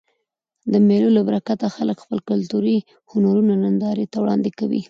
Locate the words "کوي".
4.59-4.79